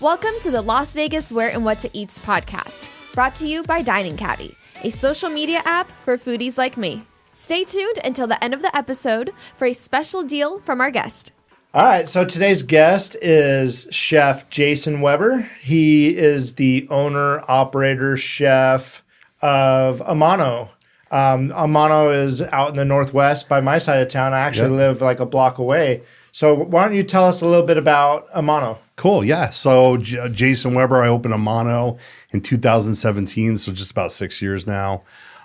[0.00, 3.82] Welcome to the Las Vegas Where and What to Eats podcast, brought to you by
[3.82, 7.02] Dining Caddy, a social media app for foodies like me.
[7.32, 11.32] Stay tuned until the end of the episode for a special deal from our guest.
[11.74, 15.48] All right, so today's guest is Chef Jason Weber.
[15.60, 19.04] He is the owner, operator, chef
[19.42, 20.70] of Amano.
[21.10, 24.32] Um, Amano is out in the northwest by my side of town.
[24.32, 24.78] I actually Yep.
[24.78, 26.02] live like a block away.
[26.32, 28.78] So why don't you tell us a little bit about Amano?
[28.96, 29.24] Cool.
[29.24, 29.50] Yeah.
[29.50, 31.98] So J- Jason Weber, I opened Amano
[32.30, 33.56] in 2017.
[33.56, 35.02] So just about six years now.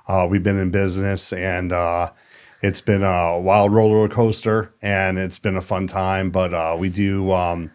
[0.08, 2.12] Uh, we've been in business and uh,
[2.62, 6.30] it's been a wild roller coaster and it's been a fun time.
[6.30, 7.72] But uh, we do um,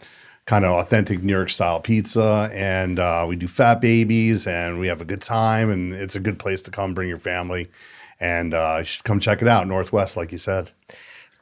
[0.47, 4.87] kind of authentic New York style pizza and uh, we do fat babies and we
[4.87, 7.71] have a good time and it's a good place to come bring your family.
[8.21, 10.71] And uh, you should come check it out, Northwest, like you said.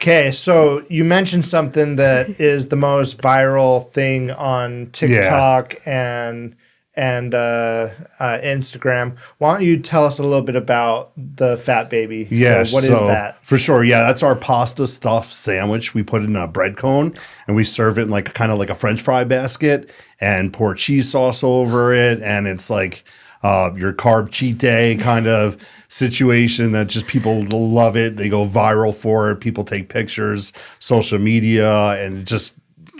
[0.01, 6.55] Okay, so you mentioned something that is the most viral thing on TikTok and
[6.95, 9.17] and uh, uh, Instagram.
[9.37, 12.27] Why don't you tell us a little bit about the Fat Baby?
[12.29, 13.43] Yeah, so what is so, that?
[13.43, 13.83] For sure.
[13.83, 15.93] Yeah, that's our pasta stuffed sandwich.
[15.93, 17.15] We put it in a bread cone
[17.47, 20.75] and we serve it in like kind of like a French fry basket and pour
[20.75, 22.21] cheese sauce over it.
[22.21, 23.05] And it's like
[23.43, 28.17] uh, your carb cheat day kind of situation that just people love it.
[28.17, 29.37] They go viral for it.
[29.37, 32.55] People take pictures, social media, and just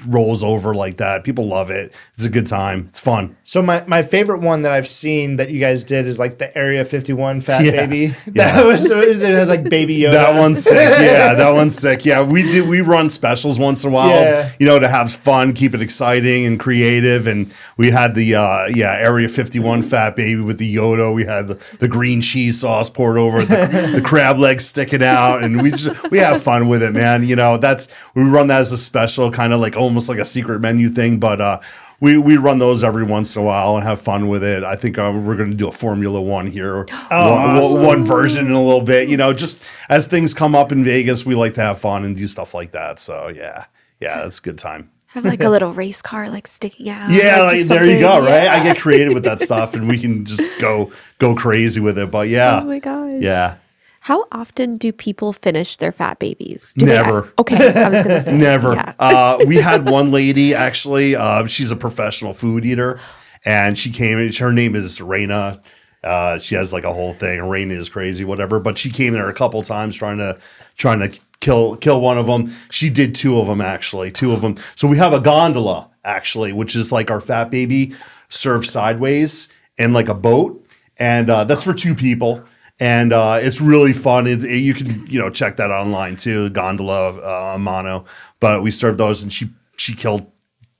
[0.07, 1.23] rolls over like that.
[1.23, 1.93] People love it.
[2.15, 2.85] It's a good time.
[2.89, 3.35] It's fun.
[3.43, 6.55] So my, my favorite one that I've seen that you guys did is like the
[6.57, 8.15] Area 51 Fat Yeah, Baby.
[8.33, 8.51] yeah.
[8.59, 10.11] That was it had like Baby Yoda.
[10.13, 10.75] That one's sick.
[10.99, 12.05] Yeah, that one's sick.
[12.05, 12.67] Yeah, we do.
[12.67, 14.09] We run specials once in a while.
[14.09, 14.51] Yeah.
[14.59, 17.25] You know, to have fun, keep it exciting and creative.
[17.27, 21.13] And we had the uh, yeah Area 51 Fat Baby with the Yoda.
[21.13, 25.43] We had the, the green cheese sauce poured over the, the crab legs sticking out,
[25.43, 27.23] and we just we have fun with it, man.
[27.23, 30.25] You know, that's we run that as a special, kind of like almost like a
[30.25, 31.41] secret menu thing, but.
[31.41, 31.59] uh
[32.01, 34.63] we, we run those every once in a while and have fun with it.
[34.63, 37.83] I think uh, we're going to do a Formula One here, one, awesome.
[37.83, 39.09] one version in a little bit.
[39.09, 42.15] You know, just as things come up in Vegas, we like to have fun and
[42.15, 43.01] do stuff like that.
[43.01, 43.65] So yeah,
[43.99, 44.89] yeah, that's a good time.
[45.07, 47.11] Have like a little race car like sticking out.
[47.11, 48.19] Yeah, like, like, there you go.
[48.21, 48.53] Right, Yeah.
[48.53, 52.09] I get creative with that stuff, and we can just go go crazy with it.
[52.09, 53.15] But yeah, Oh my gosh.
[53.17, 53.55] yeah,
[54.01, 56.73] How often do people finish their fat babies?
[56.77, 57.31] Do they- Never.
[57.37, 58.73] okay, I was gonna say Never.
[58.73, 58.93] Yeah.
[58.99, 61.15] Uh, we had one lady actually.
[61.15, 62.99] Uh, she's a professional food eater,
[63.45, 64.17] and she came.
[64.17, 64.31] in.
[64.33, 65.61] Her name is Raina.
[66.01, 67.41] Uh, she has like a whole thing.
[67.41, 68.59] Raina is crazy, whatever.
[68.59, 70.37] But she came there a couple times trying to
[70.77, 72.53] trying to kill kill one of them.
[72.71, 74.55] She did two of them actually, two of them.
[74.75, 77.93] So we have a gondola actually, which is like our fat baby
[78.29, 80.65] served sideways in like a boat,
[80.97, 82.45] and uh, that's for two people
[82.79, 84.27] and uh, it's really fun.
[84.27, 88.05] It, it- you can you know check that online too, Gondola uh, Amano.
[88.39, 90.29] But we served those, and she she killed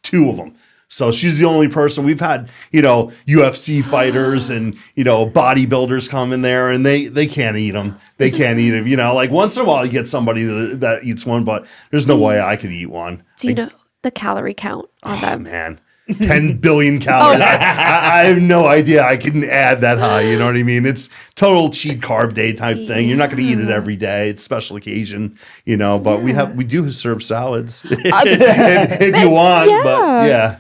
[0.04, 0.54] two of them.
[0.92, 2.50] So she's the only person we've had.
[2.72, 7.58] You know, UFC fighters and you know bodybuilders come in there, and they they can't
[7.58, 7.98] eat them.
[8.18, 8.88] They can't eat them.
[8.88, 11.68] You know, like once in a while you get somebody that, that eats one, but
[11.92, 13.22] there's no way I could eat one.
[13.38, 13.70] Do you know
[14.02, 15.44] the calorie count on Oh, them?
[15.44, 15.80] man.
[16.18, 17.42] 10 billion calories.
[17.42, 20.22] Oh, I, I, I have no idea I can add that high.
[20.22, 20.86] You know what I mean?
[20.86, 23.08] It's total cheat carb day type thing.
[23.08, 24.30] You're not going to eat it every day.
[24.30, 29.16] It's special occasion, you know, but we have, we do serve salads uh, if, if
[29.22, 30.60] you want, but yeah.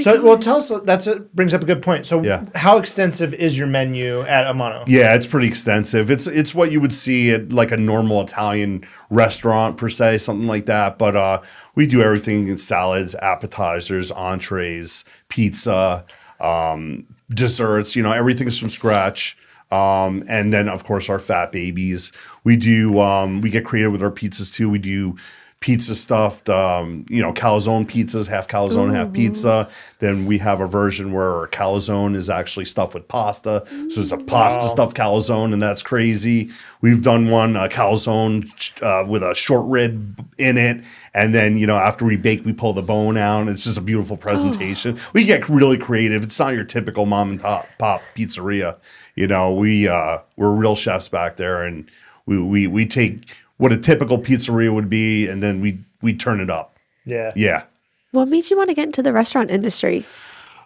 [0.00, 2.06] So well tell us that's a, brings up a good point.
[2.06, 2.44] So Yeah.
[2.54, 4.84] how extensive is your menu at Amano?
[4.86, 6.10] Yeah, it's pretty extensive.
[6.10, 10.46] It's it's what you would see at like a normal Italian restaurant per se, something
[10.46, 10.98] like that.
[10.98, 11.40] But uh,
[11.74, 16.04] we do everything in salads, appetizers, entrees, pizza,
[16.40, 17.96] um, desserts.
[17.96, 19.36] You know, everything's from scratch.
[19.70, 22.10] Um, and then of course our fat babies.
[22.42, 24.70] We do um, we get creative with our pizzas too.
[24.70, 25.16] We do
[25.60, 29.68] pizza stuffed, um, you know, calzone pizzas, half calzone, half pizza.
[29.98, 33.64] Then we have a version where our calzone is actually stuffed with pasta.
[33.90, 36.50] So it's a pasta stuffed calzone, and that's crazy.
[36.80, 38.48] We've done one uh, calzone
[38.82, 40.84] uh, with a short rib in it.
[41.12, 43.40] And then, you know, after we bake, we pull the bone out.
[43.40, 44.96] And it's just a beautiful presentation.
[45.12, 46.22] We get really creative.
[46.22, 48.78] It's not your typical mom and top pop pizzeria.
[49.16, 51.90] You know, we uh, we're real chefs back there, and
[52.26, 53.24] we we we take
[53.58, 56.76] what a typical pizzeria would be, and then we we turn it up.
[57.04, 57.32] Yeah.
[57.36, 57.64] Yeah.
[58.12, 60.06] What made you want to get into the restaurant industry?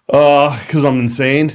[0.09, 1.53] Uh, because I'm insane.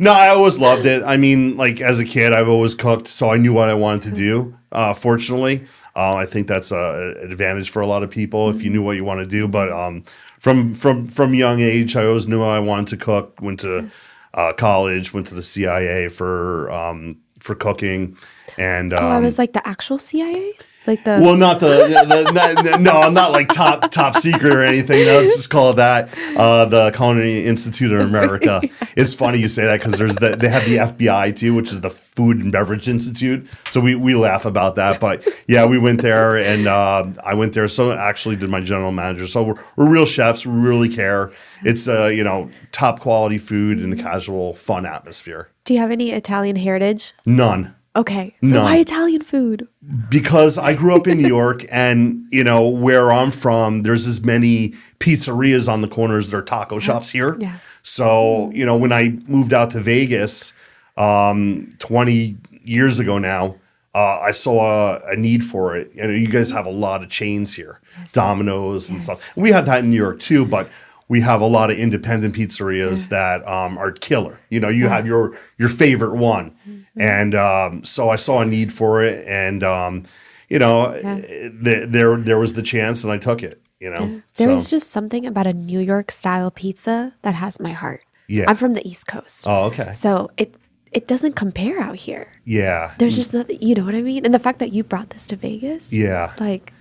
[0.00, 1.02] no, I always loved it.
[1.02, 4.02] I mean, like as a kid, I've always cooked, so I knew what I wanted
[4.10, 4.56] to do.
[4.72, 5.64] Uh, fortunately,
[5.94, 8.82] uh, I think that's a, an advantage for a lot of people if you knew
[8.82, 9.46] what you want to do.
[9.46, 10.04] But um,
[10.38, 13.40] from from from young age, I always knew I wanted to cook.
[13.40, 13.90] Went to
[14.34, 18.16] uh, college, went to the CIA for um, for cooking,
[18.58, 20.52] and um, oh, I was like the actual CIA.
[20.88, 24.62] Like the Well, not the, the, the- no, I'm not like top top secret or
[24.62, 25.04] anything.
[25.04, 26.08] No, let's just call it that.
[26.34, 28.62] Uh, the Culinary Institute of America.
[28.96, 31.82] It's funny you say that because there's the, they have the FBI too, which is
[31.82, 33.46] the Food and Beverage Institute.
[33.70, 34.98] So we we laugh about that.
[34.98, 37.68] But yeah, we went there and uh, I went there.
[37.68, 39.28] So actually did my general manager.
[39.28, 40.44] So we're, we're real chefs.
[40.46, 41.30] We really care.
[41.64, 45.50] It's uh, you know top quality food in a casual, fun atmosphere.
[45.64, 47.12] Do you have any Italian heritage?
[47.24, 47.76] None.
[47.96, 48.34] Okay.
[48.42, 48.62] So No.
[48.64, 49.66] why Italian food?
[50.10, 54.22] because I grew up in New York and you know where I'm from there's as
[54.22, 57.36] many pizzerias on the corners as there are taco shops here.
[57.40, 57.56] Yeah.
[57.82, 60.52] So, you know, when I moved out to Vegas
[60.96, 63.54] um 20 years ago now,
[63.94, 65.90] uh, I saw a, a need for it.
[65.94, 67.80] You know, you guys have a lot of chains here,
[68.12, 69.36] Domino's and stuff.
[69.36, 70.68] We have that in New York too, but
[71.08, 74.38] we have a lot of independent pizzerias that um, are killer.
[74.50, 76.77] You know, you have your your favorite one, Mm-hmm.
[76.98, 80.04] And um, so I saw a need for it, and um,
[80.48, 83.60] you know, th- there there was the chance, and I took it.
[83.80, 87.60] You know, There so is just something about a New York style pizza that has
[87.60, 88.02] my heart.
[88.26, 88.46] Yeah.
[88.48, 89.44] I'm from the East Coast.
[89.46, 90.52] oh okay, So it
[90.90, 92.26] it doesn't compare out here.
[92.44, 94.24] yeah, There's just nothing, you know what I mean?
[94.24, 96.32] And the fact that you brought this to Vegas, yeah.
[96.40, 96.72] like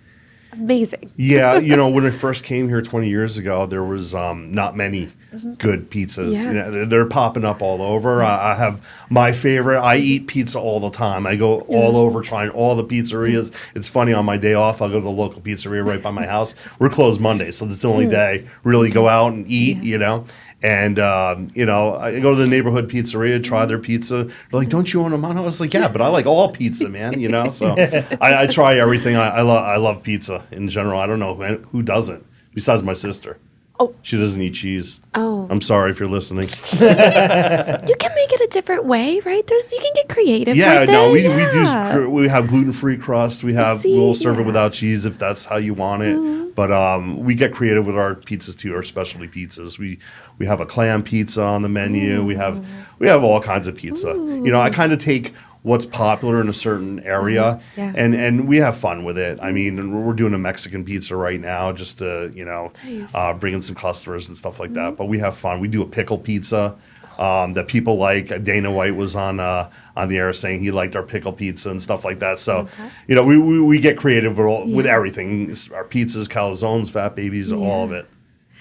[0.60, 1.12] amazing.
[1.16, 4.76] Yeah, you know, when I first came here 20 years ago, there was um, not
[4.76, 5.54] many mm-hmm.
[5.54, 6.34] good pizzas.
[6.34, 6.44] Yeah.
[6.48, 8.24] You know, they're, they're popping up all over.
[8.24, 9.80] I, I have my favorite.
[9.80, 11.26] I eat pizza all the time.
[11.26, 13.52] I go all over trying all the pizzerias.
[13.52, 13.78] Mm-hmm.
[13.78, 16.26] It's funny on my day off, I'll go to the local pizzeria right by my
[16.36, 16.56] house.
[16.80, 18.12] We're closed Monday, so it's the only mm.
[18.12, 19.78] day really go out and eat.
[19.84, 20.26] You know.
[20.64, 24.24] And um, you know, I go to the neighborhood pizzeria, try their pizza.
[24.24, 26.90] They're like, "Don't you own Amano?" I was like, "Yeah, but I like all pizza,
[26.90, 29.16] man." You know, so I, I try everything.
[29.16, 31.00] I, I love I love pizza in general.
[31.00, 32.26] I don't know who, who doesn't
[32.56, 33.38] besides my sister.
[33.80, 33.94] Oh.
[34.02, 35.00] she doesn't eat cheese.
[35.14, 35.48] Oh.
[35.50, 36.48] I'm sorry if you're listening.
[37.88, 39.46] You can make it a different way, right?
[39.46, 40.56] There's you can get creative.
[40.56, 41.12] Yeah, with no, it.
[41.14, 42.10] we, we do.
[42.10, 43.44] We have gluten free crust.
[43.44, 43.80] We have.
[43.80, 44.40] See, we'll serve it yeah.
[44.40, 44.48] Mm-hmm.
[44.48, 46.56] without cheese if that's how you want it.
[46.56, 48.74] But um, we get creative with our pizzas too.
[48.76, 49.78] Our specialty pizzas.
[49.78, 50.00] We
[50.38, 52.24] we have a clam pizza on the menu.
[52.24, 52.66] We have
[53.00, 54.10] we have all kinds of pizza.
[54.14, 55.34] You know, I kind of take
[55.68, 57.80] what's popular in a certain area Mm-hmm.
[57.82, 57.94] Yeah.
[58.04, 59.40] and and we have fun with it.
[59.42, 59.74] I mean,
[60.06, 63.14] we're doing a Mexican pizza right now just to you know Nice.
[63.14, 64.86] uh, bring in some customers and stuff like Mm-hmm.
[64.92, 64.98] that.
[64.98, 65.60] But we have fun.
[65.60, 66.76] We do a pickle pizza
[67.20, 68.44] um, that people like.
[68.44, 71.82] Dana White was on uh, on the air saying he liked our pickle pizza and
[71.82, 72.40] stuff like that.
[72.40, 72.68] So
[73.08, 75.50] you know, we, we, we get creative with, all, with everything.
[75.74, 78.06] Our pizzas, calzones, fat babies, all of it.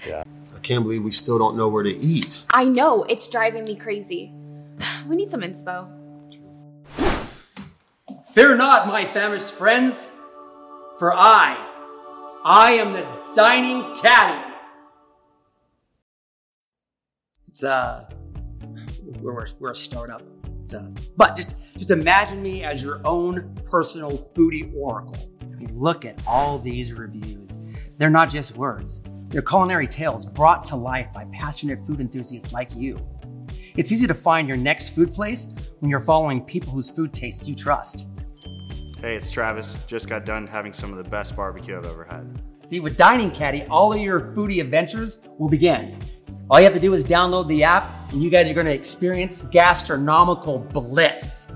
[0.06, 0.22] Yeah.
[0.54, 2.46] I can't believe we still don't know where to eat.
[2.50, 4.32] I know, it's driving me crazy.
[5.08, 5.86] We need some inspo.
[8.36, 10.10] Fear not, my famished friends,
[10.98, 11.56] for I,
[12.44, 14.54] I am the dining caddy.
[17.46, 18.06] It's uh,
[19.22, 20.20] we're we're, a startup.
[20.60, 25.16] It's uh, but just just imagine me as your own personal foodie oracle.
[25.40, 27.56] I mean, look at all these reviews.
[27.96, 32.68] They're not just words; they're culinary tales brought to life by passionate food enthusiasts like
[32.76, 32.98] you.
[33.78, 37.48] It's easy to find your next food place when you're following people whose food taste
[37.48, 38.06] you trust.
[39.00, 39.84] Hey, it's Travis.
[39.84, 42.40] Just got done having some of the best barbecue I've ever had.
[42.64, 45.98] See, with Dining Caddy, all of your foodie adventures will begin.
[46.48, 48.74] All you have to do is download the app, and you guys are going to
[48.74, 51.52] experience gastronomical bliss.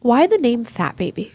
[0.00, 1.32] Why the name Fat Baby?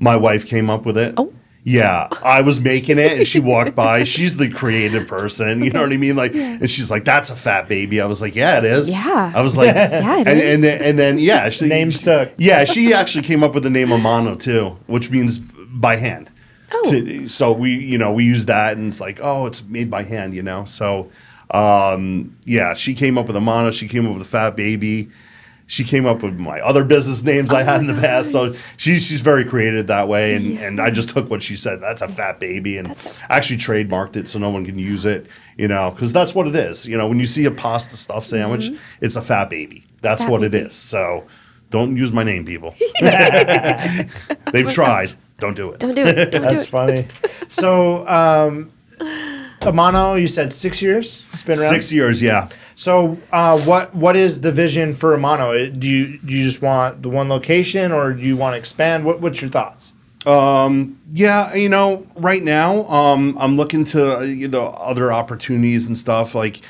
[0.00, 1.14] My wife came up with it.
[1.16, 1.32] Oh.
[1.68, 4.04] Yeah, I was making it, and she walked by.
[4.14, 6.16] She's the creative person, you know what I mean?
[6.16, 9.32] Like, and she's like, "That's a fat baby." I was like, "Yeah, it is." Yeah.
[9.34, 10.54] I was like, Yeah, it and, is.
[10.54, 12.30] And then, and then, yeah, she, Name she- stuck.
[12.38, 16.30] Yeah, she actually came up with the name Amano too, which means by hand.
[16.72, 16.90] Oh.
[16.90, 20.04] To- so we, you know, we use that, and it's like, oh, it's made by
[20.04, 20.64] hand, you know.
[20.64, 21.10] So,
[21.50, 23.72] um, yeah, she came up with Amano.
[23.74, 25.10] She came up with a fat baby.
[25.70, 28.32] She came up with my other business names I had in the past.
[28.32, 31.80] So she's she's very creative that way, and, and I just took what she said.
[31.80, 32.88] That's a fat baby, and
[33.28, 35.26] actually trademarked it so no one can use it.
[35.56, 36.86] You know, because that's what it is.
[36.88, 38.70] You know, when you see a pasta stuffed sandwich,
[39.00, 39.84] it's a fat baby.
[40.00, 40.66] That's Fat what it baby.
[40.68, 40.74] is.
[40.74, 41.26] So
[41.70, 42.74] don't use my name, people.
[44.52, 45.08] They've tried.
[45.38, 45.80] Don't do it.
[45.80, 46.30] Don't do it.
[46.30, 46.68] Don't do That's it.
[46.68, 47.06] funny.
[47.48, 48.72] So, um,
[49.72, 51.26] Amano, you said six years.
[51.32, 52.48] It's been around Six years, yeah.
[52.74, 55.54] So, uh, what what is the vision for Amano?
[55.58, 58.58] It- Do you do you just want the one location, or do you want to
[58.58, 59.04] expand?
[59.04, 59.92] What what's your thoughts?
[61.10, 65.96] Yeah, you know, right now, um, I'm looking to uh, you know other opportunities and
[65.96, 66.34] stuff.
[66.34, 66.60] Like,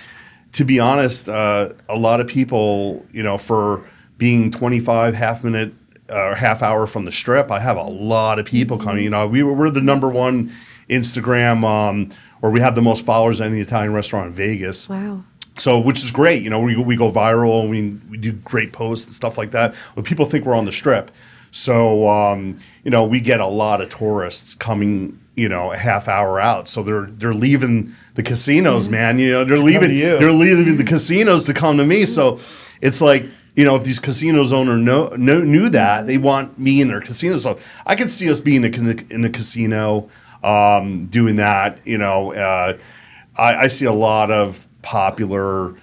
[0.52, 3.85] to be honest, uh, a lot of people, you know, for
[4.17, 5.73] being 25 half minute
[6.09, 9.05] or half hour from the strip, I have a lot of people coming.
[9.05, 10.50] You know, we were, we're the number one
[10.88, 12.09] Instagram, um,
[12.42, 14.88] or we have the most followers in the Italian restaurant in Vegas.
[14.88, 15.25] Wow.
[15.57, 18.73] So, which is great, you know, we, we go viral and we, we do great
[18.73, 19.75] posts and stuff like that.
[19.97, 21.11] But people think we're on the strip.
[21.50, 26.07] So, um, you know, we get a lot of tourists coming, you know, a half
[26.07, 26.68] hour out.
[26.68, 29.18] So they're they're leaving the casinos, man.
[29.18, 32.04] You know, they're leaving they're leaving the casinos to come to me.
[32.04, 32.38] So
[32.80, 36.80] it's like, you know, if these casinos owner know, know, knew that, they want me
[36.80, 37.37] in their casino.
[37.38, 40.09] So I could see us being in a, in a casino,
[40.42, 41.78] um, doing that.
[41.87, 42.78] You know, uh,
[43.37, 45.75] I, I see a lot of popular,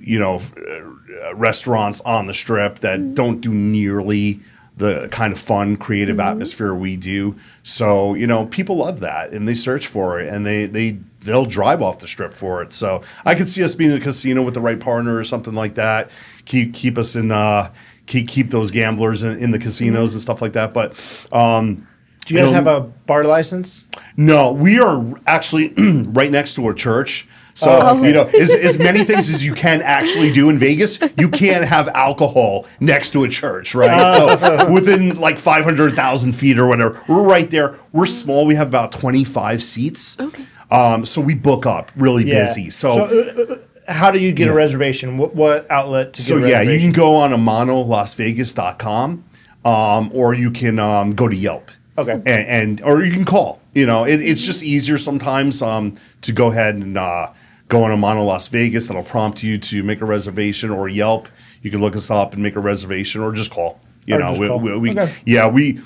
[0.00, 4.40] you know, uh, restaurants on the strip that don't do nearly
[4.76, 7.36] the kind of fun, creative atmosphere we do.
[7.62, 11.46] So you know, people love that, and they search for it, and they they they'll
[11.46, 12.72] drive off the strip for it.
[12.72, 15.76] So I could see us being a casino with the right partner or something like
[15.76, 16.10] that.
[16.44, 17.30] Keep keep us in.
[17.30, 17.72] Uh,
[18.06, 20.74] Keep, keep those gamblers in, in the casinos and stuff like that.
[20.74, 20.92] But
[21.32, 21.88] um,
[22.24, 23.86] Do you guys have a bar license?
[24.16, 25.72] no, we are actually
[26.08, 27.26] right next to a church.
[27.56, 30.98] So Oh, you know, as, as many things as you can actually do in Vegas,
[31.16, 34.16] you can't have alcohol next to a church, right?
[34.16, 37.76] so within like five hundred thousand feet or whatever, we're right there.
[37.92, 38.44] We're small.
[38.46, 40.18] We have about twenty five seats.
[40.18, 40.44] Okay.
[40.70, 42.70] Um, so we book up really busy.
[42.70, 43.54] So, uh,
[43.86, 45.18] uh, how do you get a reservation?
[45.18, 46.92] What, what outlet to so get a yeah, you reservation?
[46.92, 49.24] can go on amanolasvegas.com
[49.64, 51.70] um, or you can um, go to Yelp.
[51.96, 52.12] Okay.
[52.12, 53.60] And, and or you can call.
[53.74, 57.32] You know, it, it's just easier sometimes um, to go ahead and uh,
[57.68, 58.88] go on Amano Las Vegas.
[58.88, 61.28] That'll prompt you to make a reservation or Yelp.
[61.62, 63.80] You can look us up and make a reservation or just call.
[64.06, 64.60] You Or know, we, call.
[64.60, 65.12] we, we- Okay.
[65.24, 65.80] yeah, we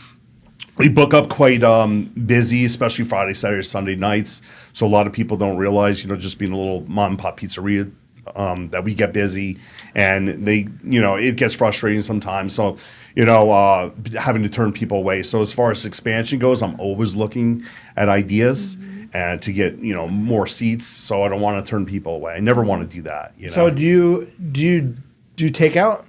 [0.76, 4.42] we book up quite um, busy, especially Friday, Saturday, Sunday nights.
[4.72, 7.18] So a lot of people don't realize, you know, just being a little mom and
[7.18, 7.90] pop pizzeria,
[8.36, 9.58] um, that we get busy,
[9.94, 12.54] and they, you know, it gets frustrating sometimes.
[12.54, 12.76] So,
[13.14, 15.22] you know, uh, having to turn people away.
[15.22, 17.64] So as far as expansion goes, I'm always looking
[17.96, 18.76] at ideas.
[19.14, 22.34] And to get you know more seats, so I don't want to turn people away.
[22.34, 23.32] I never want to do that.
[23.38, 23.54] You know?
[23.54, 24.96] So do you do you
[25.34, 26.04] do takeout?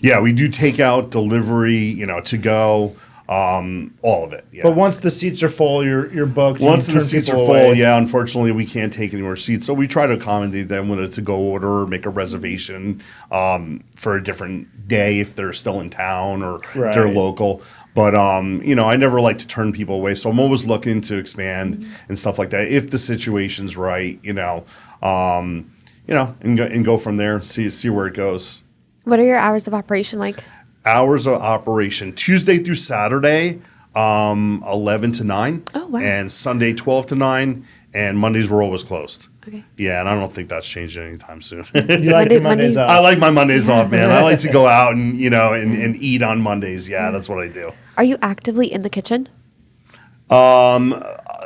[0.00, 2.94] yeah, we do takeout, delivery, you know, to go,
[3.30, 4.44] um, all of it.
[4.50, 4.64] Yeah.
[4.64, 6.60] But once the seats are full, you're you're booked.
[6.60, 7.74] Once you the seats are full, away.
[7.74, 9.64] yeah, unfortunately, we can't take any more seats.
[9.64, 13.00] So we try to accommodate them with a to go order or make a reservation
[13.30, 17.62] um, for a different day if they're still in town or if they're local.
[17.94, 21.00] But um, you know, I never like to turn people away, so I'm always looking
[21.02, 24.18] to expand and stuff like that if the situation's right.
[24.24, 24.64] You know,
[25.02, 25.70] um,
[26.08, 27.40] you know, and go, and go from there.
[27.42, 28.64] See see where it goes.
[29.04, 30.42] What are your hours of operation like?
[30.84, 33.60] Hours of operation Tuesday through Saturday,
[33.94, 35.64] um, 11 to 9.
[35.74, 36.00] Oh, wow.
[36.00, 37.66] And Sunday, 12 to 9.
[37.92, 39.26] And Mondays were always closed.
[39.48, 39.64] Okay.
[39.76, 41.64] Yeah, and I don't think that's changing anytime soon.
[41.74, 42.88] You like Monday- your Mondays Mondays- off?
[42.90, 44.10] I like my Mondays off, man.
[44.10, 46.88] I like to go out and you know and, and eat on Mondays.
[46.88, 47.72] Yeah, that's what I do.
[47.96, 49.28] Are you actively in the kitchen?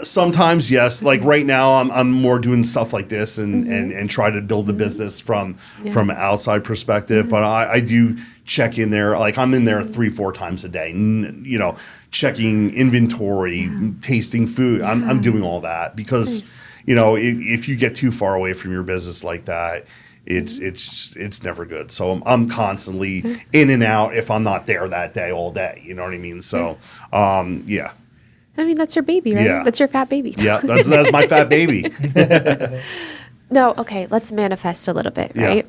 [0.02, 1.28] Sometimes yes, like mm-hmm.
[1.28, 3.72] right now I'm, I'm more doing stuff like this and, mm-hmm.
[3.72, 4.78] and, and try to build the mm-hmm.
[4.78, 5.54] business from
[5.92, 7.28] from an outside perspective.
[7.28, 9.18] But I, I do check in there.
[9.18, 10.90] Like I'm in there three four times a day.
[10.90, 11.76] You know,
[12.10, 13.70] checking inventory,
[14.00, 14.82] tasting food.
[14.82, 16.50] I'm I'm doing all that because
[16.86, 19.86] you know if, if you get too far away from your business like that.
[20.26, 21.92] It's it's it's never good.
[21.92, 23.22] So I'm, I'm constantly
[23.52, 25.82] in and out if I'm not there that day all day.
[25.84, 26.40] You know what I mean?
[26.40, 26.78] So
[27.12, 27.92] um, yeah,
[28.56, 29.44] I mean, that's your baby, right?
[29.44, 29.62] Yeah.
[29.64, 30.34] That's your fat baby.
[30.38, 31.90] yeah, that's that's my fat baby.
[33.50, 35.46] No, okay, let's manifest a little bit, Yeah.
[35.46, 35.66] right?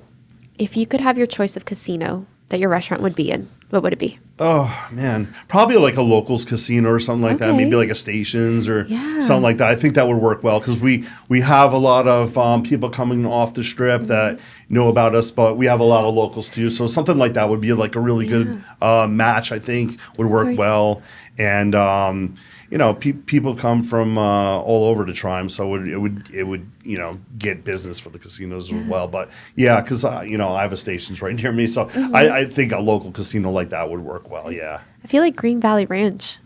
[0.58, 3.84] If you could have your choice of casino that your restaurant would be in, what
[3.84, 4.18] would it be?
[4.40, 7.54] Oh man, probably like a locals casino or something like that.
[7.56, 9.20] Maybe like a stations or Yeah.
[9.20, 9.68] something like that.
[9.70, 12.90] I think that would work well because we we have a lot of um, people
[12.90, 14.40] coming off the strip that
[14.70, 16.70] know about us, but we have a lot of locals too.
[16.70, 19.52] So something like that would be like a really good uh, match.
[19.52, 21.02] I think would work well,
[21.38, 22.36] and um,
[22.72, 25.88] you know, pe- people come from uh, all over to try them, so it would,
[25.88, 29.08] it would it would you know get business for the casinos as well.
[29.08, 32.16] But yeah, because uh, you know I have a stations right near me, so Mm-hmm.
[32.16, 34.52] I, I think a local casino like that would work well.
[34.52, 34.82] Yeah.
[35.04, 36.38] I feel like Green Valley Ranch.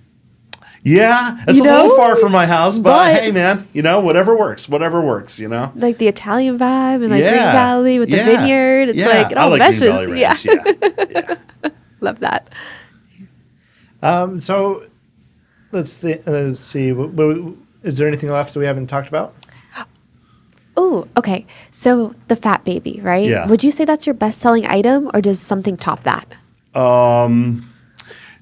[0.82, 4.00] Yeah, it's You a little far from my house, but, But- hey, man, you know,
[4.00, 5.74] whatever works, whatever works, you know.
[5.76, 8.18] Like the Italian vibe and like Green Valley with Yeah.
[8.26, 8.90] the vineyard.
[8.90, 9.08] It's Yeah.
[9.08, 9.82] like it all like meshes.
[9.82, 10.30] Yeah.
[10.30, 10.96] Ranch, yeah.
[11.64, 11.70] yeah.
[12.00, 12.50] Love that.
[14.02, 14.86] Um, so
[15.72, 16.92] let's th- uh, let's see.
[16.92, 17.38] What, what,
[17.84, 19.34] is there anything left that we haven't talked about?
[20.78, 21.46] Oh, okay.
[21.72, 23.28] So the fat baby, right?
[23.28, 23.48] Yeah.
[23.48, 26.26] Would you say that's your best selling item or does something top that?
[26.76, 27.70] Um,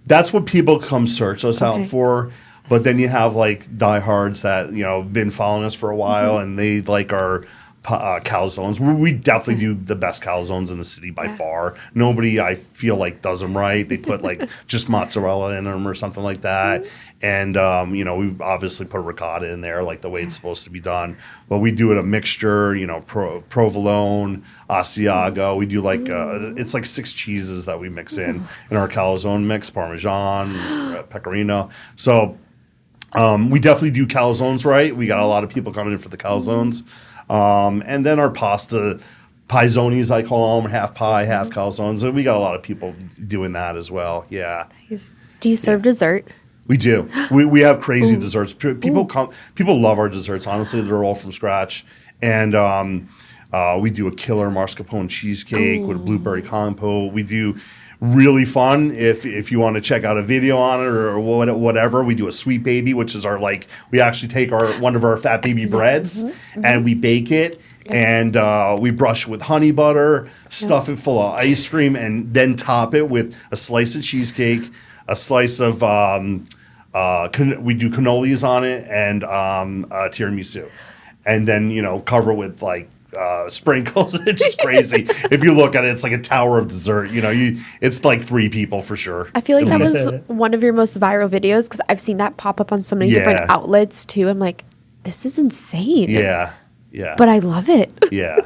[0.05, 1.81] That's what people come search us Okay.
[1.83, 2.31] out for.
[2.69, 6.33] But then you have like diehards that you know been following us for a while,
[6.33, 6.43] Mm-hmm.
[6.43, 7.47] and they like our pu-
[7.87, 8.79] uh, calzones.
[8.79, 11.75] We, we definitely do the best calzones in the city by far.
[11.93, 13.87] Nobody, I feel like, does them right.
[13.87, 16.85] They put like just mozzarella in them or something like that.
[17.21, 20.63] And um, you know, we obviously put ricotta in there, like the way it's supposed
[20.63, 21.17] to be done.
[21.49, 25.57] But we do it a mixture, you know, pro, provolone, Asiago.
[25.57, 29.45] We do like uh, it's like six cheeses that we mix in in our calzone
[29.45, 31.69] mix: Parmesan, uh, Pecorino.
[31.95, 32.37] So
[33.13, 34.95] um, we definitely do calzones right.
[34.95, 36.83] We got a lot of people coming in for the calzones.
[37.29, 38.99] Um, and then our pasta
[39.49, 42.03] paizonis, I call them, half pie, half calzones.
[42.03, 42.93] And we got a lot of people
[43.27, 44.25] doing that as well.
[44.29, 44.67] Yeah.
[45.39, 46.27] Do you serve dessert?
[46.67, 47.09] We do.
[47.31, 48.53] We, we have crazy desserts.
[48.53, 49.31] P- People come.
[49.55, 50.45] People love our desserts.
[50.45, 51.85] Honestly, they're all from scratch,
[52.21, 53.07] and um,
[53.53, 57.13] uh, we do a killer mascarpone cheesecake with a blueberry compote.
[57.13, 57.55] We do
[57.99, 58.91] really fun.
[58.91, 62.15] If if you want to check out a video on it or what, whatever, we
[62.15, 65.17] do a sweet baby, which is our like we actually take our one of our
[65.17, 66.23] fat baby breads
[66.63, 67.59] and we bake it.
[67.89, 72.33] And uh, we brush it with honey butter, stuff it full of ice cream, and
[72.33, 74.69] then top it with a slice of cheesecake,
[75.07, 76.43] a slice of um,
[76.93, 80.69] uh, can, we do cannolis on it and um, uh, tiramisu,
[81.25, 84.15] and then you know cover with like uh, sprinkles.
[84.27, 85.05] it's just crazy.
[85.31, 87.05] if you look at it, it's like a tower of dessert.
[87.11, 89.29] You know, you it's like three people for sure.
[89.35, 89.93] I feel like that least.
[90.11, 92.95] was one of your most viral videos because I've seen that pop up on so
[92.95, 93.19] many Yeah.
[93.19, 94.29] different outlets too.
[94.29, 94.63] I'm like,
[95.03, 96.09] this is insane.
[96.09, 96.53] yeah,
[96.91, 97.91] yeah, But I love it.
[98.11, 98.39] yeah.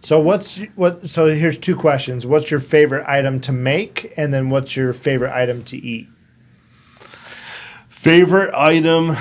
[0.00, 1.10] So what's what?
[1.10, 2.24] So here's two questions.
[2.24, 6.06] What's your favorite item to make, and then what's your favorite item to eat?
[7.88, 9.16] Favorite item.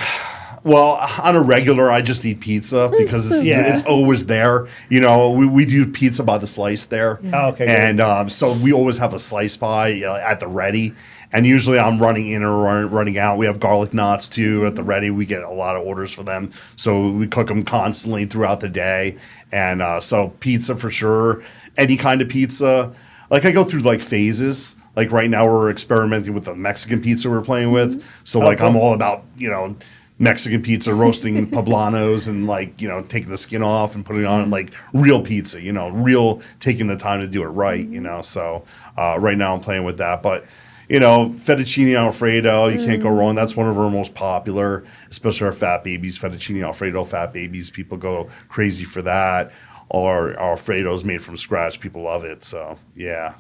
[0.63, 3.71] Well, on a regular, I just eat pizza because it's, Yeah.
[3.71, 4.67] it's always there.
[4.89, 7.19] You know, we, we do pizza by the slice there.
[7.33, 7.65] Oh, okay.
[7.67, 10.93] And um, so we always have a slice by uh, at the ready.
[11.33, 13.37] And usually I'm running in or run, running out.
[13.37, 15.09] We have garlic knots too at the ready.
[15.11, 16.51] We get a lot of orders for them.
[16.77, 19.17] So we cook them constantly throughout the day.
[19.51, 21.43] And uh, so pizza for sure.
[21.75, 22.93] Any kind of pizza.
[23.29, 24.75] Like I go through like phases.
[24.95, 28.03] Like right now we're experimenting with the Mexican pizza we're playing with.
[28.23, 29.75] So like I'm all about, you know,
[30.19, 34.49] Mexican pizza, roasting poblanos and like, you know, taking the skin off and putting on
[34.49, 38.21] like real pizza, you know, real taking the time to do it right, you know.
[38.21, 38.63] So
[38.97, 40.23] uh, right now I'm playing with that.
[40.23, 40.45] But,
[40.89, 43.35] you know, fettuccine alfredo, you can't go wrong.
[43.35, 47.69] That's one of our most popular, especially our fat babies, fettuccine alfredo fat babies.
[47.69, 49.51] People go crazy for that.
[49.89, 51.79] Or Alfredo's made from scratch.
[51.79, 52.43] People love it.
[52.43, 53.35] So yeah.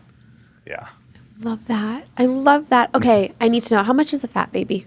[0.65, 0.87] Yeah.
[1.41, 2.07] love that.
[2.17, 2.93] I love that.
[2.95, 4.85] Okay, I need to know how much is a fat baby?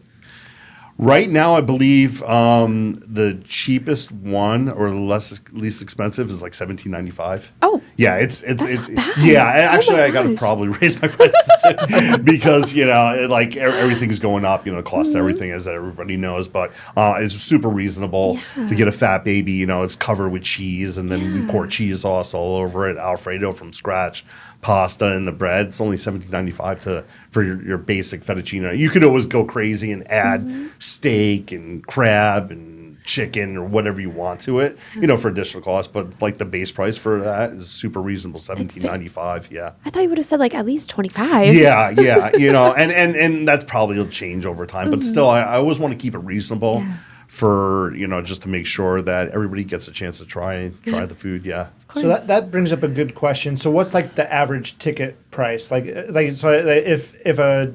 [1.02, 6.52] Right now, I believe um, the cheapest one or the less least expensive is like
[6.52, 7.50] seventeen ninety five.
[7.62, 7.80] Oh.
[7.96, 9.50] yeah, it's it's That's it's yeah.
[9.70, 14.18] Oh Actually, I got to probably raise my prices because you know it, like everything's
[14.18, 14.66] going up.
[14.66, 15.18] You know, the cost of Mm-hmm.
[15.20, 19.52] everything as everybody knows, but uh, it's super reasonable to get a fat baby.
[19.52, 22.98] You know, it's covered with cheese, and then we pour cheese sauce all over it,
[22.98, 24.22] Alfredo from scratch,
[24.62, 25.66] pasta and the bread.
[25.66, 28.76] It's only seventeen ninety five to for your, your basic fettuccine.
[28.76, 30.66] You could always go crazy and add Mm-hmm.
[30.78, 34.76] steak and crab and chicken or whatever you want to it.
[34.94, 38.38] You know, for additional cost, but like the base price for that is super reasonable,
[38.40, 39.50] seventeen ninety five.
[39.50, 39.72] Yeah.
[39.84, 41.54] I thought you would have said like at least 25.
[41.54, 45.28] Yeah, yeah, you know, and and and that's probably will change over time, but still,
[45.28, 46.94] I, I always want to keep it reasonable Yeah.
[47.30, 51.06] For you know just to make sure that everybody gets a chance to try try
[51.06, 51.46] the food.
[51.46, 51.68] Yeah.
[51.94, 53.56] So that, that brings up a good question.
[53.56, 55.70] So what's like the average ticket price?
[55.70, 57.72] Like like so if if a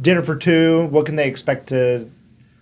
[0.00, 2.10] dinner for two, what can they expect to?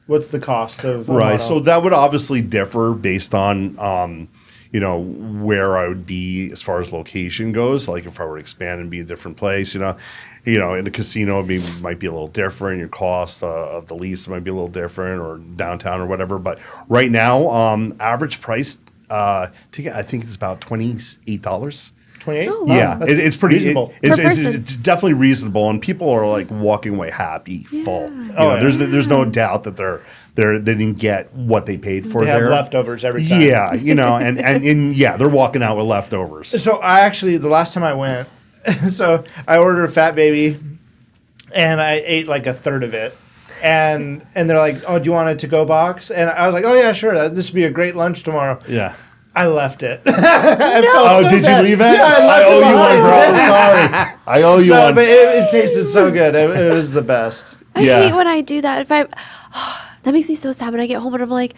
[0.08, 1.38] What's the cost of Right.
[1.38, 1.40] Amano?
[1.40, 4.28] So that would obviously differ based on, um,
[4.76, 7.88] you know, where I would be as far as location goes.
[7.88, 9.96] Like if I were to expand and be a different place, you know,
[10.44, 12.78] you know, in a casino, it might be a little different.
[12.80, 16.38] Your cost uh, of the lease might be a little different, or downtown or whatever.
[16.38, 16.58] But
[16.90, 18.76] right now, um, average price
[19.08, 20.94] uh, ticket, I think it's about twenty
[21.26, 21.92] eight dollars.
[22.18, 22.50] twenty eight.
[22.66, 23.56] Yeah, it, it's pretty.
[23.70, 28.10] it- it's, it's, it's definitely reasonable, and people are like walking away happy, full.
[28.12, 28.60] You Oh, know, yeah.
[28.60, 30.00] There's there's no doubt that they're
[30.36, 32.24] they're they didn't get what they paid for.
[32.24, 32.50] They have there.
[32.50, 33.40] leftovers every time.
[33.40, 36.48] Yeah, you know, and, and and yeah, they're walking out with leftovers.
[36.62, 38.28] So I actually the last time I went,
[38.90, 40.58] so I ordered a fat baby,
[41.54, 43.16] and I ate like a third of it,
[43.62, 46.54] and and they're like, "Oh, do you want a to go box?" And I was
[46.54, 47.28] like, "Oh yeah, sure.
[47.30, 48.94] This would be a great lunch tomorrow." Yeah.
[49.34, 50.00] I left it.
[50.08, 51.58] Oh, so did bad.
[51.62, 51.84] you leave it?
[51.84, 53.18] Yeah, I I, owe it you one, bro.
[53.18, 54.16] I'm sorry.
[54.26, 54.94] I owe you so, one.
[54.94, 56.34] but it, it tasted so good.
[56.34, 57.56] It, it was the best.
[57.74, 58.00] I Yeah.
[58.08, 58.80] hate when I do that.
[58.80, 59.06] If I,
[60.06, 61.54] that makes me so sad when I get home and I'm like,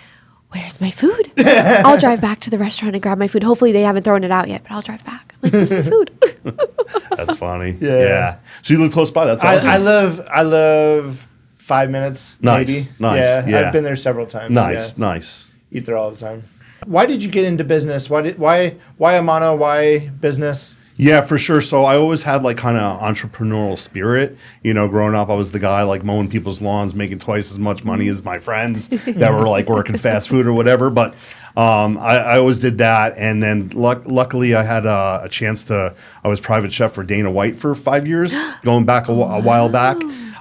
[0.51, 3.43] "Where's my food?" I'll drive back to the restaurant and grab my food.
[3.43, 5.35] Hopefully they haven't thrown it out yet, but I'll drive back.
[5.35, 6.11] I'm like, "Where's my food?"
[7.17, 7.77] That's funny.
[7.81, 7.99] Yeah.
[7.99, 8.37] Yeah.
[8.63, 9.27] So you live close by.
[9.27, 9.71] That's I, awesome.
[9.71, 10.27] I live.
[10.31, 12.43] I live five minutes.
[12.43, 12.91] Nice, Maybe.
[12.99, 13.67] nice, Yeah, yeah.
[13.67, 14.51] I've been there several times.
[14.55, 15.05] nice, Yeah.
[15.07, 15.51] nice.
[15.71, 16.45] Eat there all the time.
[16.87, 18.09] Why did you get into business?
[18.09, 19.59] Why did why why Amano?
[19.59, 20.78] Why business?
[21.01, 21.61] Yeah, for sure.
[21.61, 24.37] So I always had like kind of entrepreneurial spirit.
[24.65, 27.59] You know, growing up, I was the guy like mowing people's lawns, making twice as
[27.59, 30.91] much money as my friends that were like working fast food or whatever.
[30.91, 31.15] But
[31.57, 33.15] um, I, I always did that.
[33.17, 37.05] And then luck- luckily, I had a, a chance to, I was private chef for
[37.05, 39.99] Dana White for five years, going back a, a while back.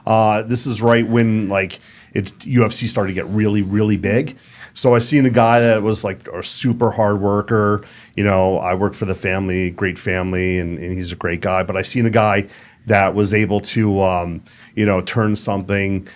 [0.08, 1.80] Uh, this is right when like
[2.14, 4.38] it UFC started to get really, really big.
[4.78, 7.84] So I seen a guy that was like a super hard worker.
[8.16, 11.64] You know, I work for the family, great family, and, and he's a great guy.
[11.64, 12.48] But I seen a guy
[12.86, 14.44] that was able to, um,
[14.76, 16.08] you know, turn something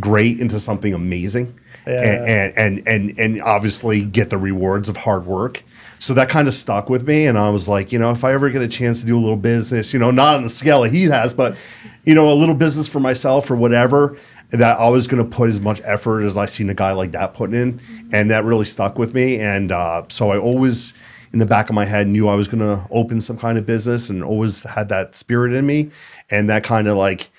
[0.00, 1.54] great into something amazing,
[1.86, 2.02] Yeah.
[2.02, 5.62] and, and and and obviously get the rewards of hard work.
[6.00, 8.32] So that kind of stuck with me, and I was like, you know, if I
[8.32, 10.80] ever get a chance to do a little business, you know, not on the scale
[10.82, 11.56] that he has, but
[12.04, 14.16] you know, a little business for myself or whatever,
[14.50, 17.12] that I was going to put as much effort as I seen a guy like
[17.12, 17.80] that putting in,
[18.12, 19.38] and that really stuck with me.
[19.38, 20.94] And uh, so I always,
[21.32, 23.66] in the back of my head, knew I was going to open some kind of
[23.66, 25.90] business, and always had that spirit in me,
[26.30, 27.30] and that kind of like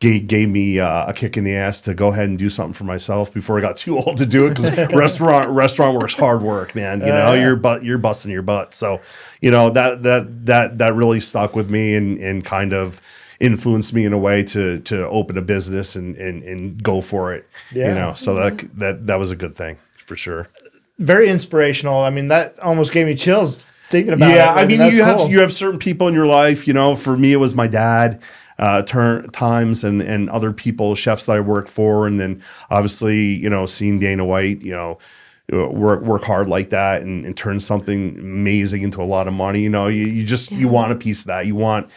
[0.00, 2.72] gave, gave me uh, a kick in the ass to go ahead and do something
[2.72, 6.42] for myself before I got too old to do it because restaurant restaurant work's hard
[6.42, 7.00] work, man.
[7.00, 8.74] You know, you're but you're busting your butt.
[8.74, 9.00] So,
[9.40, 13.00] you know that that that that really stuck with me and and kind of
[13.40, 17.34] influenced me in a way to to open a business and and, and go for
[17.34, 17.48] it.
[17.72, 17.88] Yeah.
[17.88, 20.48] You know, so that that that was a good thing for sure.
[20.98, 22.00] Very inspirational.
[22.00, 24.36] I mean, that almost gave me chills thinking about it.
[24.36, 25.18] yeah, I mean, that's you cool.
[25.18, 26.68] have you have certain people in your life.
[26.68, 28.22] You know, for me, it was my dad.
[28.58, 33.18] Uh, turn times and and other people, chefs that I worked for, and then obviously,
[33.18, 34.98] you know, seeing Dana White, you know,
[35.50, 39.32] uh, work work hard like that and, and turn something amazing into a lot of
[39.32, 39.60] money.
[39.60, 41.46] You know, you, you just you want a piece of that.
[41.46, 41.90] You want,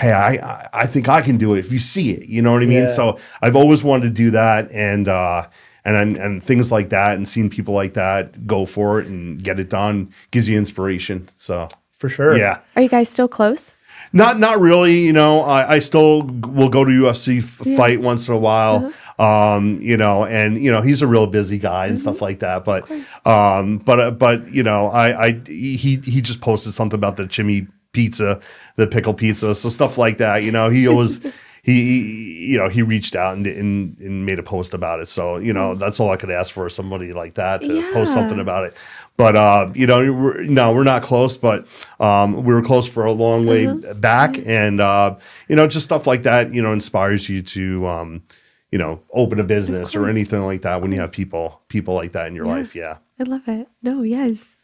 [0.00, 2.26] hey, I I- I think I can do it if you see it.
[2.28, 2.82] You know what I mean?
[2.88, 2.88] Yeah.
[2.88, 5.46] So I've always wanted to do that, and uh,
[5.84, 9.58] and and things like that, and seeing people like that go for it and get
[9.58, 11.28] it done gives you inspiration.
[11.36, 12.36] So for sure.
[12.36, 12.60] yeah.
[12.76, 13.74] Are you guys still close?
[14.12, 15.00] Not not really.
[15.00, 18.92] You know, I, I still will go to UFC f- fight once in a while.
[19.18, 22.64] Um, you know, and you know he's a real busy guy and stuff like that.
[22.64, 22.90] But
[23.26, 27.26] um, but uh, but you know, I I he he just posted something about the
[27.26, 28.40] chimney pizza,
[28.76, 30.42] the pickle pizza, so stuff like that.
[30.42, 31.20] You know, he always.
[31.62, 35.10] He, you know, he reached out and, and and made a post about it.
[35.10, 38.40] So, you know, that's all I could ask for somebody like that to post something
[38.40, 38.74] about it.
[39.20, 41.66] But uh, you know, we're, no, we're not close, but
[42.00, 46.06] um, we were close for a long way back, and uh, you know, just stuff
[46.06, 48.22] like that, you know, inspires you to, um,
[48.72, 52.12] you know, open a business or anything like that when you have people, people like
[52.12, 52.74] that in your life.
[52.74, 53.68] Yeah, I love it.
[53.82, 54.56] No, yes.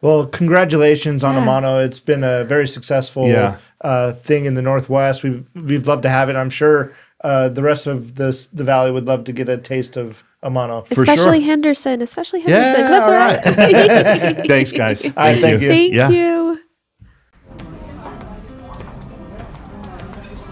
[0.00, 1.44] Well, congratulations on Yeah.
[1.44, 1.84] Amano.
[1.84, 3.56] It's been a very successful Yeah.
[3.80, 5.22] uh, thing in the Northwest.
[5.22, 6.36] We've we've loved to have it.
[6.36, 6.92] I'm sure
[7.24, 10.86] uh, the rest of this the valley would love to get a taste of Amano.
[10.86, 11.46] For especially sure.
[11.50, 12.00] Henderson.
[12.00, 12.80] Especially Henderson.
[12.80, 15.04] Yeah, 'cause that's all where I- thanks, guys.
[15.04, 15.68] All right, thank you.
[15.68, 16.08] Thank Yeah.
[16.10, 16.60] you.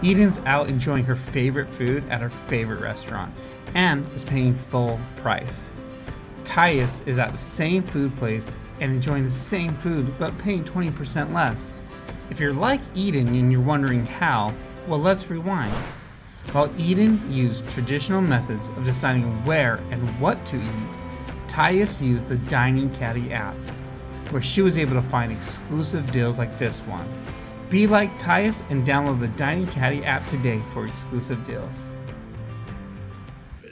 [0.02, 3.32] Eden's out enjoying her favorite food at her favorite restaurant
[3.74, 5.70] and is paying full price.
[6.44, 11.32] Tyus is at the same food place and enjoying the same food but paying 20%
[11.32, 11.74] less.
[12.30, 14.54] If you're like Eden and you're wondering how,
[14.86, 15.74] well, let's rewind.
[16.52, 22.36] While Eden used traditional methods of deciding where and what to eat, Tyus used the
[22.36, 23.54] Dining Caddy app,
[24.30, 27.08] where she was able to find exclusive deals like this one.
[27.68, 31.74] Be like Tyus and download the Dining Caddy app today for exclusive deals.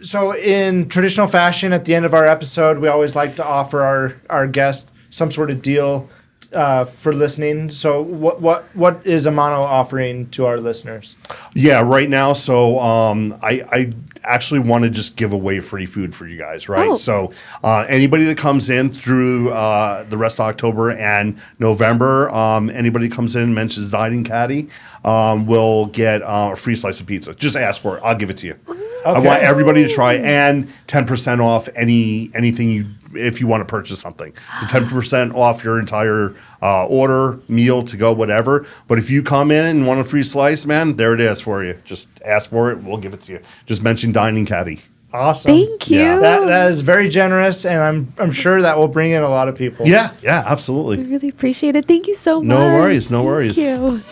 [0.02, 3.80] So, in traditional fashion, at the end of our episode, we always like to offer
[3.80, 6.08] our our guest some sort of deal
[6.52, 7.70] uh, for listening.
[7.70, 11.14] So, what what what is Amano offering to our listeners?
[11.54, 12.32] Yeah, right now.
[12.32, 13.92] So um, I, I
[14.24, 16.90] actually want to just give away free food for you guys, right?
[16.90, 16.94] Oh.
[16.94, 22.70] So uh, anybody that comes in through uh, the rest of October and November, um,
[22.70, 24.68] anybody comes in and mentions Dining Caddy
[25.04, 27.34] um, will get uh, a free slice of pizza.
[27.34, 28.02] Just ask for it.
[28.04, 28.58] I'll give it to you.
[29.06, 33.64] I want everybody to try and 10% off any anything you if you want to
[33.64, 34.32] purchase something.
[34.60, 38.66] The 10% off your entire uh, order, meal to go, whatever.
[38.88, 41.64] But if you come in and want a free slice, man, there it is for
[41.64, 41.78] you.
[41.84, 42.82] Just ask for it.
[42.82, 43.40] We'll give it to you.
[43.66, 44.80] Just mention Dining Caddy.
[45.12, 45.52] Awesome.
[45.52, 46.00] Thank you.
[46.00, 46.18] Yeah.
[46.18, 49.46] That that is very generous, and I'm I'm sure that will bring in a lot
[49.46, 49.86] of people.
[49.86, 50.98] Yeah, yeah, absolutely.
[50.98, 51.86] I really appreciate it.
[51.86, 52.48] Thank you so much.
[52.48, 53.56] No worries, no worries.
[53.56, 54.02] You.